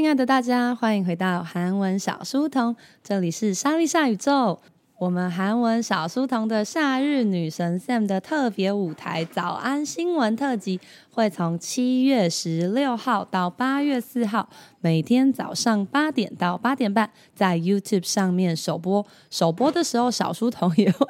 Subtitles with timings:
[0.00, 4.58] 亲爱的大家，欢迎回到韩文小书童，这里是莎莉莎宇宙。
[4.98, 10.80] 我们韩文小书童的夏日女神 Sam 的特别舞台早安新闻特辑，
[11.12, 14.48] 会从七月十六号到八月四号，
[14.80, 19.04] 每天早上八点到八点半，在 YouTube 上面首播。
[19.28, 21.06] 首播的时候，小书童也会。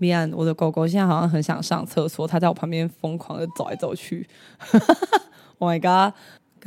[0.00, 4.26] 미 안， 我的狗狗现在好像很想上厕所，它在我旁边疯狂的走来走去。
[5.60, 6.14] Oh my god！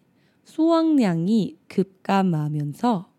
[0.50, 3.10] 수확량이 급감하면서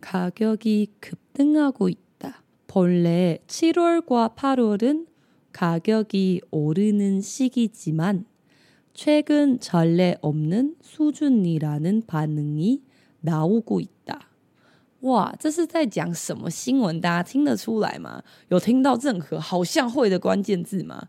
[0.00, 2.42] 가격이 급등하고 있다.
[2.66, 5.06] 본래 7월과 8월은
[5.52, 8.26] 가격이 오르는 시기지만
[8.92, 12.82] 최근 전례 없는 수준이라는 반응이
[13.20, 14.28] 나오고 있다.
[15.00, 17.00] 哇，这是在讲什么新闻？
[17.00, 18.22] 大家听得出来吗？
[18.48, 21.08] 有听到任何好像会的关键字吗？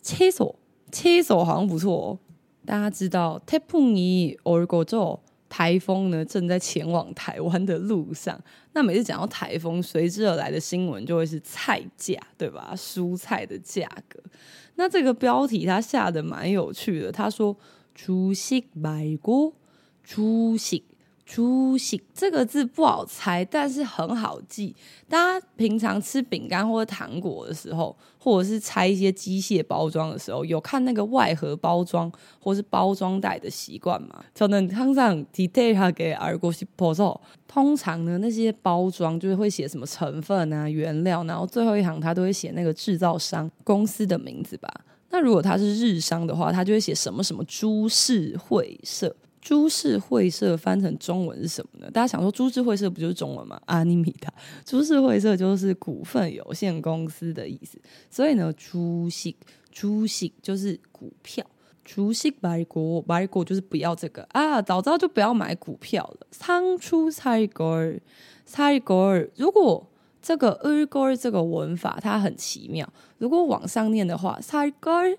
[0.00, 2.18] 채소，채소好像不错哦。
[2.64, 5.20] 大家知道태풍이올 거죠？
[5.48, 8.36] 台风呢，正在前往台湾的路上。
[8.72, 12.74] 那每次讲到台风，随之而来的新闻就会是菜价，对吧？
[12.76, 14.20] 蔬菜的价格。
[14.74, 17.56] 那这个标题它下的蛮有趣的，他说
[17.96, 20.82] 주식말고주식。
[21.30, 24.76] 出息这个字不好猜，但是很好记。
[25.08, 32.08] 大家平常吃饼干或者糖果的时候，或者是拆一些机械包装的时候，有看那个外盒包装
[32.40, 34.24] 或是包装袋的习惯吗？
[34.32, 37.18] 就能항상디테일하게알고싶어서
[37.48, 44.72] 通常呢，那些包装就是会写什么成分啊、原料，然后最后一行它都会写那个制造商公司的名字吧。
[45.10, 49.16] 那如果它是日商的话，它就会写什么什么株式会社。
[49.41, 51.89] 株式会社翻成中文是什么呢？
[51.91, 53.59] 大家想说株式会社不就是中文吗？
[53.65, 54.31] 阿尼米塔，
[54.63, 57.79] 株式会社就是股份有限公司的意思。
[58.09, 59.33] 所以呢，株式
[59.71, 61.43] 株式就是股票，
[61.83, 66.27] 株式买股买股就是不要这个啊，早知道就不要买股票了。
[66.29, 67.99] 仓出菜狗儿
[68.45, 69.87] 菜狗儿，如果
[70.21, 72.87] 这个二狗儿这个文法它很奇妙，
[73.17, 75.17] 如果往上念的话，菜狗儿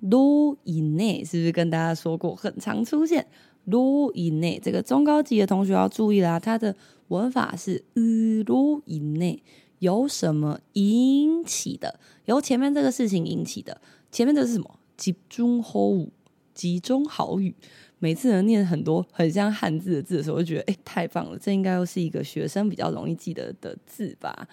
[0.10, 3.28] 多以内是不是跟大家说过很常出现？
[3.70, 6.76] 多以内这个中高级的同学要注意啦，它的
[7.08, 9.42] 文法是“于多以内”
[9.80, 12.00] 由什么引起的？
[12.26, 13.82] 由前面这个事情引起的。
[14.12, 14.80] 前面的是什么？
[14.96, 16.10] 集中好雨，
[16.54, 17.56] 集中好雨。
[18.04, 21.40] 每次能念很多很像汉字的字的时候，我就觉得哎、太棒了！
[21.40, 24.46] 这应该又是一个学生比较容易记得的字吧。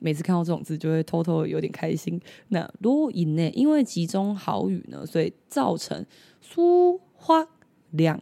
[0.00, 2.20] 每次看到这种字，就会偷偷有点开心。
[2.48, 3.48] 那罗隐呢？
[3.54, 6.04] 因为集中好语呢，所以造成
[6.40, 7.46] 苏花
[7.92, 8.20] 量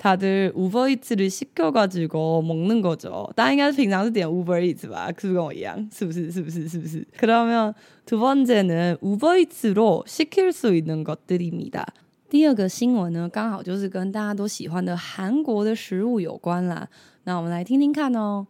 [0.00, 5.08] 他的 Uber Eats 시켜가지고먹는거죠大家应该是平常是点 Uber Eats 吧？
[5.08, 5.88] 是不是跟我一样？
[5.92, 6.30] 是不是？
[6.30, 6.68] 是不是？
[6.68, 7.06] 是不是？
[7.18, 11.86] 그러면두번째는 Uber Eats로 시킬 수 있는 것들입니다。
[12.28, 16.88] 第二个新闻呢，刚好就是跟大家都喜欢的韩国的食物有关啦。
[17.24, 18.46] 那我们来听听看哦。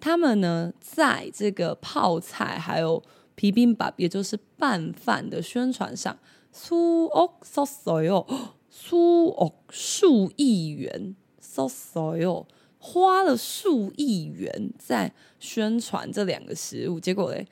[0.00, 3.02] 他们呢在这个泡菜还有
[3.34, 6.18] 皮冰吧，也就是拌饭的宣传上，
[6.52, 8.26] 苏哦，嗦嗦哟。
[8.73, 12.45] 数亿数亿元썼어요，
[12.79, 16.99] 花了数亿元在宣传这两个食物。
[16.99, 17.47] 结果嘞，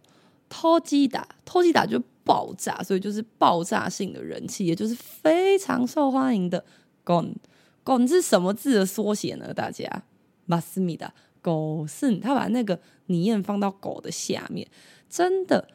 [0.50, 6.64] 偷鸡打，偷鸡打就爆炸，所以就是爆炸性的人气，也就是非常受欢迎的。
[7.06, 9.54] Gon，Gon 是什么字的缩写呢？
[9.54, 10.04] 大家，
[10.46, 14.68] 马斯米达，狗是，他把那个泥音放到狗的下面，
[15.10, 15.70] 真的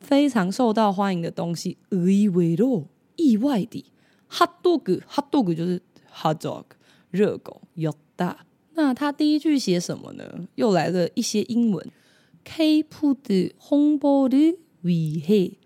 [0.00, 1.78] 非常受到欢迎的东西。
[1.90, 3.84] 意外的
[4.28, 5.80] ，Hot Dog，Hot Dog 就是
[6.12, 6.64] Hot Dog，
[7.10, 7.62] 热狗。
[7.74, 10.48] 有大那他第一句写什么呢？
[10.56, 11.90] 又来了一些英文。
[12.43, 15.57] K푸드 홍보를위해，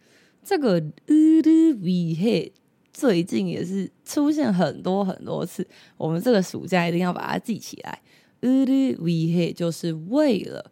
[0.43, 2.51] 这个을위해
[2.91, 8.01] 最近也是出现很多很多次，我们这个暑假一定要把它记起来。
[8.41, 10.71] 을위해就是为了，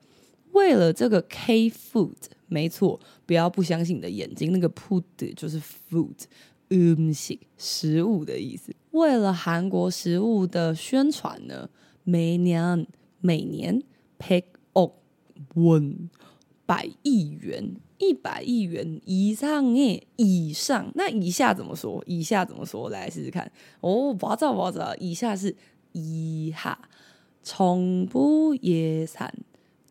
[0.51, 2.15] 为了这个 K food。
[2.51, 4.51] 没错，不要不相信你的眼睛。
[4.51, 5.03] 那个 put
[5.35, 8.75] 就是 food，음식食物的意思。
[8.89, 11.69] 为了韩国食物的宣传呢，
[12.03, 12.87] 每年
[13.21, 13.83] 每年
[14.17, 14.52] 백억
[15.55, 16.09] 원，
[16.65, 20.91] 百亿元，一百亿元以上诶，以上。
[20.95, 22.03] 那以下怎么说？
[22.05, 22.89] 以下怎么说？
[22.89, 23.51] 来试试看。
[23.81, 24.95] 哦，不知道，不知道。
[24.97, 25.55] 以下是
[25.93, 26.77] 以下，
[27.43, 29.31] 정부예산，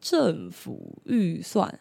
[0.01, 1.81] 政府预算。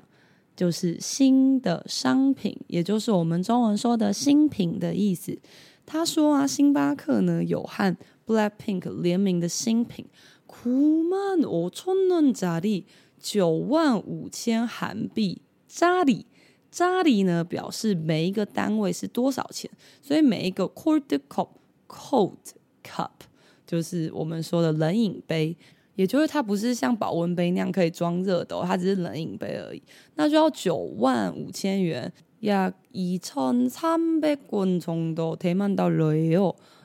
[0.55, 5.38] 就是新的商品，也就是我们中文说的新品的意思。
[5.87, 7.96] 他说啊，星巴克呢有和
[8.27, 10.05] Blackpink 联名的新品，
[10.55, 12.85] 구만오천원짜리
[13.18, 15.42] 九万五千韩币。
[15.68, 16.25] 짜리
[16.73, 19.70] 짜리呢表示每一个单位是多少钱，
[20.03, 21.51] 所以每一个 cold cup
[21.87, 22.35] cold
[22.83, 23.11] cup。
[23.66, 25.57] 就是我们说的冷饮杯，
[25.94, 29.81] 也就是它不是像保温杯那样可以装热的，它只是冷饮杯而已。
[30.16, 36.57] 那就要九万五千元，呀，一千三百원정도대만달러예요。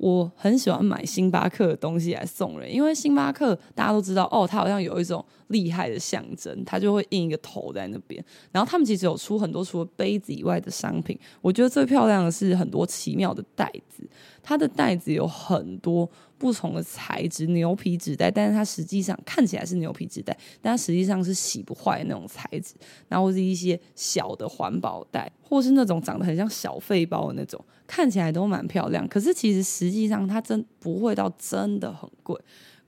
[0.00, 8.23] 我很喜欢买星巴克的东西来送人，因为星巴克大家都知道哦，它好像有一种厉害的象征，它就会印一个头在那边。
[8.51, 14.07] 然后他们其实有出很多除了杯子以外的商品，我觉得最漂亮的是很多奇妙的袋子，
[14.41, 16.09] 它的袋子有很多。
[16.37, 22.75] 不同的材质，牛皮纸袋，但是它实际上看起来是牛皮纸袋，但它实际上是洗不坏的那种材质。
[23.07, 29.07] 然后或是一些小的环保袋，或是那种长得很像小废包的那种，看起来都蛮漂亮。
[29.07, 32.37] 可是其实实际上它真不会到真的很贵。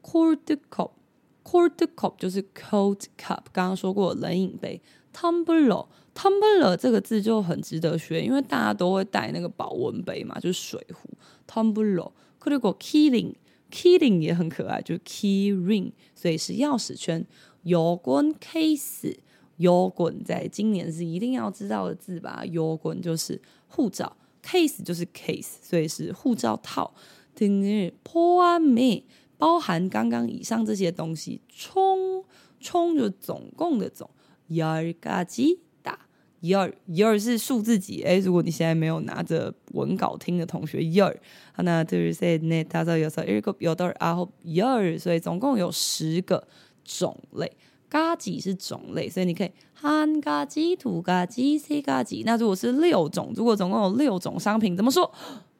[0.00, 0.38] ，Cold
[0.70, 4.80] Cup，Cold Cup 就是 Cold Cup，刚刚说过冷饮杯
[5.12, 11.10] ，Tumbler，Tumbler 这个字就很值得学，因为大家都会带那个保温杯嘛，就是水壶
[11.48, 17.26] ，Tumbler，可果 Keyring，Keyring 也很可爱，就是 Keyring，所以是钥匙圈，
[17.64, 19.16] 有关 case。
[19.58, 26.92] 摇滚在今年是一定要知道的字吧摇滚就是护照 case 就是 case 所以是护照套。
[27.34, 29.04] 听日 po 阿妹
[29.36, 32.24] 包含刚刚以上这些东西冲
[32.60, 34.08] 冲就总共的总
[34.48, 35.98] 幺二嘎叽哒
[36.40, 41.20] 幺二幺二是数字几哎如果你现在没有拿着文稿听的同学幺二
[41.64, 43.26] 那就是 say 那他说有时候
[43.58, 46.46] 有点儿啊吼幺儿所以总共有十个
[46.84, 47.50] 种类。
[47.93, 52.23] 嘎几是种类，所以你可以한가지두가지세가지。
[52.25, 55.11] 那如果是六种，如果总共有六种商品，怎么说？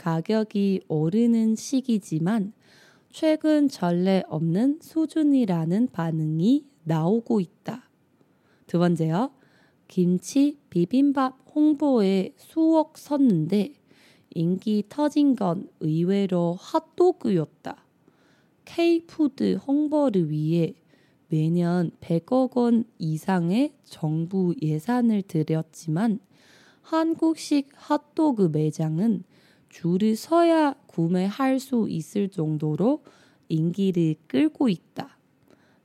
[0.00, 2.54] 가격이 오르는 시기지만
[3.12, 7.90] 최근 전례 없는 수준이라는 반응이 나오고 있다.
[8.66, 9.30] 두 번째요.
[9.88, 13.74] 김치 비빔밥 홍보에 수억 섰는데
[14.30, 17.84] 인기 터진 건 의외로 핫도그였다.
[18.64, 20.72] K푸드 홍보를 위해
[21.28, 26.20] 매년 100억 원 이상의 정부 예산을 들였지만
[26.80, 29.24] 한국식 핫도그 매장은
[29.70, 33.02] 줄을 서야 구매할 수 있을 정도로
[33.48, 35.16] 인기를 끌고 있다.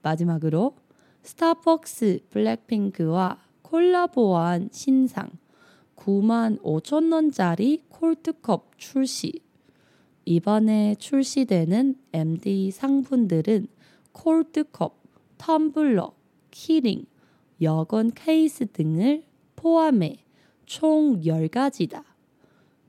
[0.01, 0.75] 마지막으로
[1.23, 5.29] 스타벅스 블랙핑크와 콜라보한 신상
[5.95, 9.41] 9만 5천 원짜리 콜드컵 출시.
[10.25, 13.67] 이번에 출시되는 MD 상품들은
[14.11, 15.01] 콜드컵,
[15.37, 16.13] 텀블러,
[16.51, 17.05] 키링,
[17.61, 19.23] 여권 케이스 등을
[19.55, 20.17] 포함해
[20.65, 22.14] 총 10가지다.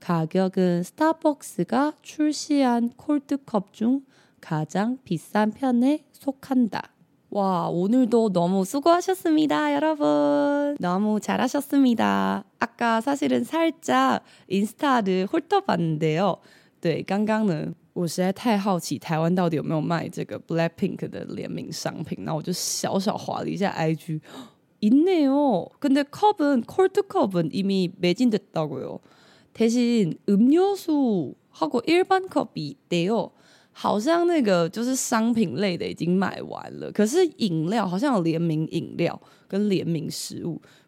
[0.00, 4.02] 가격은 스타벅스가 출시한 콜드컵 중
[4.40, 6.92] 가장 비싼 편에 속한다.
[7.30, 10.76] 와, 오늘도 너무 수고하셨습니다, 여러분.
[10.80, 12.44] 너무 잘하셨습니다.
[12.58, 16.36] 아까 사실은 살짝 인스타를 훑어봤는데요.
[16.80, 25.64] 对，刚刚呢，我实在太好奇台湾到底有没有卖这个 Blackpink 的联名商品，那我就小小滑了一下 IG，있네요.
[25.78, 28.98] 근데 컵은 콜드컵은 이미 매진됐다고요.
[29.56, 33.32] 대신 음료수하고 일반 컵이 있대요.
[33.74, 40.60] 好像那个就是商品类的已经卖完了，可是饮料好像有联名饮料跟联名食物。